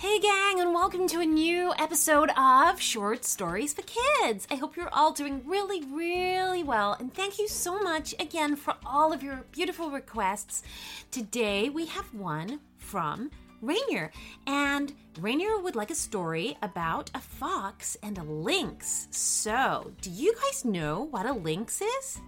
[0.00, 4.46] Hey, gang, and welcome to a new episode of Short Stories for Kids.
[4.48, 8.76] I hope you're all doing really, really well, and thank you so much again for
[8.86, 10.62] all of your beautiful requests.
[11.10, 14.12] Today we have one from Rainier,
[14.46, 19.08] and Rainier would like a story about a fox and a lynx.
[19.10, 22.20] So, do you guys know what a lynx is?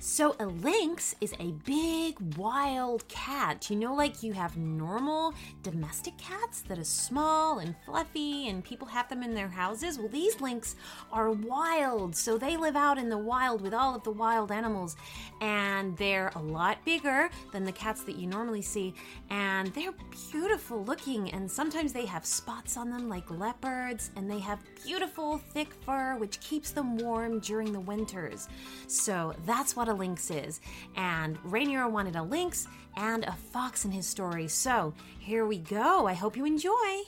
[0.00, 3.68] So, a lynx is a big wild cat.
[3.68, 5.34] You know, like you have normal
[5.64, 9.98] domestic cats that are small and fluffy, and people have them in their houses.
[9.98, 10.76] Well, these lynx
[11.12, 14.94] are wild, so they live out in the wild with all of the wild animals,
[15.40, 18.94] and they're a lot bigger than the cats that you normally see,
[19.30, 19.94] and they're
[20.30, 25.38] beautiful looking, and sometimes they have spots on them like leopards, and they have beautiful
[25.38, 28.46] thick fur which keeps them warm during the winters.
[28.86, 30.60] So, that's what a lynx is.
[30.96, 32.66] And Rainier wanted a lynx
[32.96, 34.48] and a fox in his story.
[34.48, 36.06] So here we go.
[36.06, 37.02] I hope you enjoy.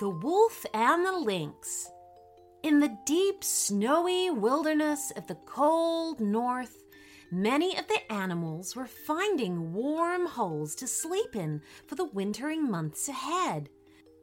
[0.00, 1.90] The Wolf and the Lynx.
[2.62, 6.84] In the deep, snowy wilderness of the cold north,
[7.32, 13.08] many of the animals were finding warm holes to sleep in for the wintering months
[13.08, 13.70] ahead.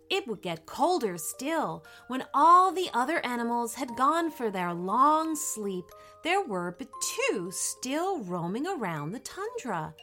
[0.09, 1.84] It would get colder still.
[2.08, 5.86] When all the other animals had gone for their long sleep,
[6.23, 9.94] there were but two still roaming around the tundra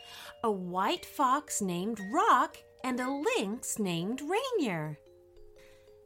[0.45, 4.99] a white fox named Rock and a lynx named Rainier.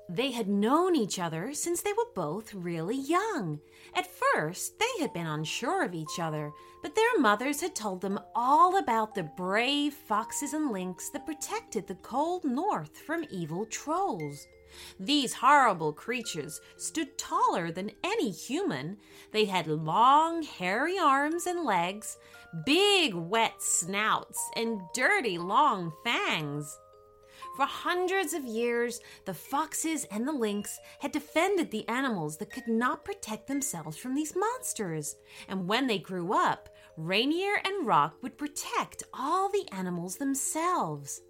[0.08, 3.58] They had known each other since they were both really young.
[3.92, 8.20] At first, they had been unsure of each other, but their mothers had told them
[8.34, 14.46] all about the brave foxes and lynx that protected the cold north from evil trolls.
[15.00, 18.98] These horrible creatures stood taller than any human.
[19.32, 22.16] They had long, hairy arms and legs,
[22.64, 26.78] big, wet snouts, and dirty, long fangs.
[27.56, 32.68] For hundreds of years, the foxes and the lynx had defended the animals that could
[32.68, 35.16] not protect themselves from these monsters.
[35.48, 36.68] And when they grew up,
[36.98, 41.22] Rainier and Rock would protect all the animals themselves.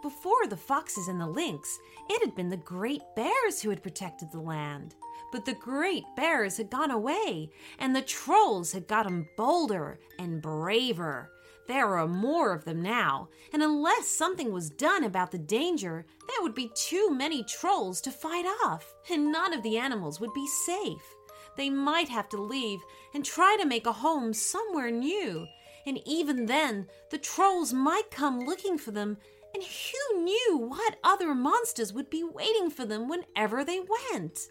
[0.00, 1.78] Before the foxes and the lynx,
[2.08, 4.94] it had been the great bears who had protected the land.
[5.32, 11.30] But the great bears had gone away, and the trolls had gotten bolder and braver.
[11.66, 16.42] There are more of them now, and unless something was done about the danger, there
[16.42, 20.46] would be too many trolls to fight off, and none of the animals would be
[20.46, 21.14] safe.
[21.56, 22.80] They might have to leave
[23.14, 25.46] and try to make a home somewhere new,
[25.86, 29.16] and even then, the trolls might come looking for them,
[29.54, 33.80] and who knew what other monsters would be waiting for them whenever they
[34.12, 34.48] went?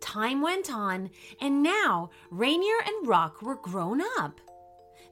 [0.00, 1.10] Time went on,
[1.40, 4.40] and now Rainier and Rock were grown up.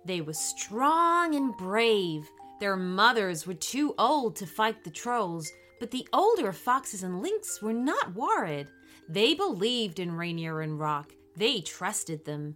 [0.05, 2.29] They were strong and brave.
[2.59, 7.63] Their mothers were too old to fight the trolls, but the older foxes and lynx
[7.63, 8.69] were not worried.
[9.09, 11.13] They believed in Rainier and Rock.
[11.37, 12.55] They trusted them.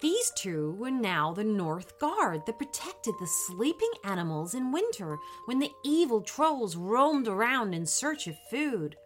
[0.00, 5.58] These two were now the North Guard that protected the sleeping animals in winter when
[5.58, 8.96] the evil trolls roamed around in search of food.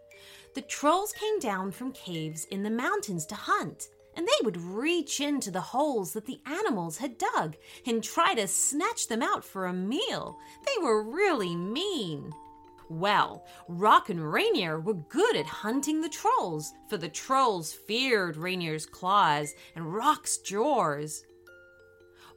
[0.54, 3.88] The trolls came down from caves in the mountains to hunt
[4.20, 8.46] and they would reach into the holes that the animals had dug and try to
[8.46, 10.38] snatch them out for a meal.
[10.66, 12.30] They were really mean.
[12.90, 18.84] Well, Rock and Rainier were good at hunting the trolls, for the trolls feared Rainier's
[18.84, 21.24] claws and Rock's jaws.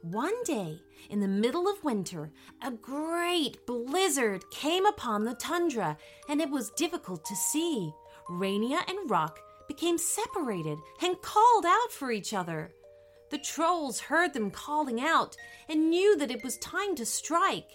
[0.00, 0.80] One day,
[1.10, 2.30] in the middle of winter,
[2.62, 5.98] a great blizzard came upon the tundra,
[6.30, 7.92] and it was difficult to see.
[8.30, 9.38] Rainier and Rock
[9.68, 12.72] became separated and called out for each other.
[13.30, 15.36] The trolls heard them calling out
[15.68, 17.70] and knew that it was time to strike.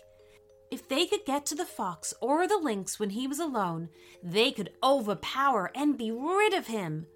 [0.72, 3.90] If they could get to the fox or the lynx when he was alone,
[4.24, 7.08] they could overpower and be rid of him.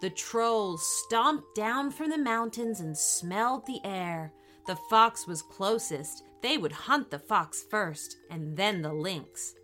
[0.00, 4.32] The trolls stomped down from the mountains and smelled the air.
[4.66, 6.22] The fox was closest.
[6.42, 9.54] They would hunt the fox first, and then the lynx.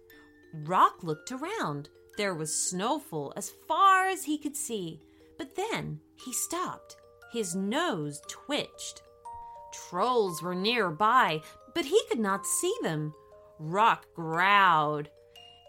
[0.64, 1.88] Rock looked around.
[2.16, 5.00] There was snowfall as far as he could see,
[5.36, 6.96] but then he stopped.
[7.32, 9.02] His nose twitched.
[9.72, 11.40] Trolls were nearby,
[11.74, 13.12] but he could not see them.
[13.58, 15.08] Rock growled.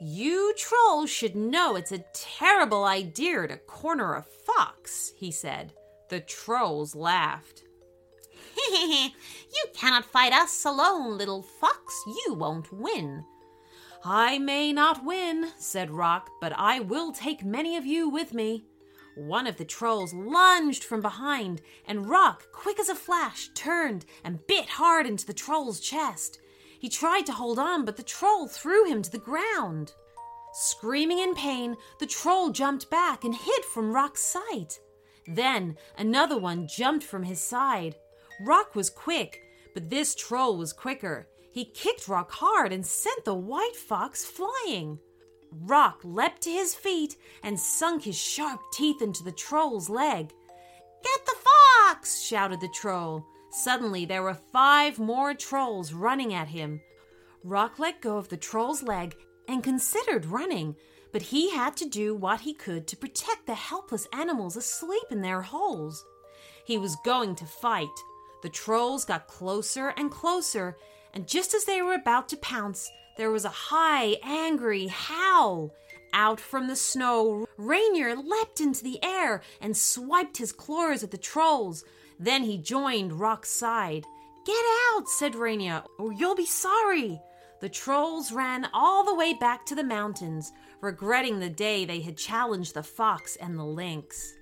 [0.02, 5.74] You trolls should know it's a terrible idea to corner a fox, he said.
[6.10, 7.64] The trolls laughed.
[8.72, 9.10] you
[9.74, 12.04] cannot fight us alone, little fox.
[12.06, 13.24] You won't win.
[14.08, 18.66] I may not win, said Rock, but I will take many of you with me.
[19.16, 24.46] One of the trolls lunged from behind, and Rock, quick as a flash, turned and
[24.46, 26.38] bit hard into the troll's chest.
[26.78, 29.94] He tried to hold on, but the troll threw him to the ground.
[30.54, 34.80] Screaming in pain, the troll jumped back and hid from Rock's sight.
[35.26, 37.96] Then another one jumped from his side.
[38.46, 39.42] Rock was quick,
[39.74, 41.28] but this troll was quicker.
[41.56, 45.00] He kicked Rock hard and sent the white fox flying.
[45.54, 50.34] Rock leapt to his feet and sunk his sharp teeth into the troll's leg.
[51.02, 52.22] Get the fox!
[52.22, 53.26] shouted the troll.
[53.52, 56.82] Suddenly there were five more trolls running at him.
[57.42, 59.16] Rock let go of the troll's leg
[59.48, 60.76] and considered running,
[61.14, 65.22] but he had to do what he could to protect the helpless animals asleep in
[65.22, 66.04] their holes.
[66.66, 67.88] He was going to fight.
[68.44, 70.76] The trolls got closer and closer,
[71.16, 75.74] and just as they were about to pounce, there was a high, angry howl.
[76.14, 81.18] Out from the snow, Rainier leapt into the air and swiped his claws at the
[81.18, 81.84] trolls.
[82.20, 84.06] Then he joined Rock's side.
[84.46, 87.20] Get out, said Rainier, or you'll be sorry.
[87.62, 90.52] The trolls ran all the way back to the mountains,
[90.82, 94.36] regretting the day they had challenged the fox and the lynx.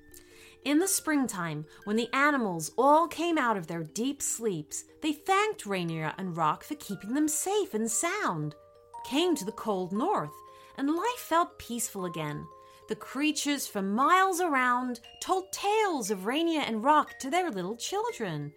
[0.65, 5.65] In the springtime, when the animals all came out of their deep sleeps, they thanked
[5.65, 8.55] Rainier and Rock for keeping them safe and sound
[9.03, 10.33] came to the cold north,
[10.77, 12.47] and life felt peaceful again.
[12.87, 18.53] The creatures for miles around told tales of Rainier and Rock to their little children.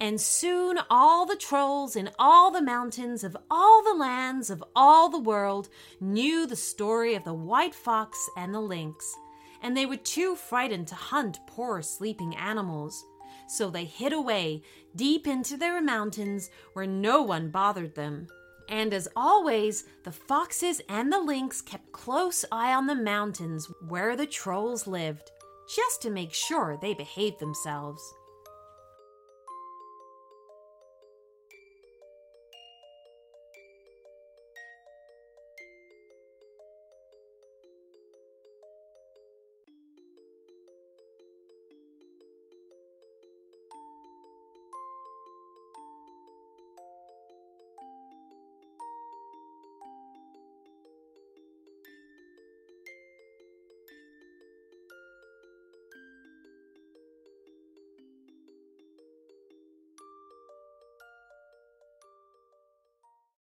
[0.00, 5.08] And soon all the trolls in all the mountains of all the lands of all
[5.08, 5.68] the world
[6.00, 9.16] knew the story of the white fox and the lynx.
[9.64, 13.04] And they were too frightened to hunt poor sleeping animals.
[13.48, 14.62] So they hid away
[14.94, 18.28] deep into their mountains where no one bothered them.
[18.68, 24.16] And as always, the foxes and the lynx kept close eye on the mountains where
[24.16, 25.30] the trolls lived,
[25.74, 28.02] just to make sure they behaved themselves.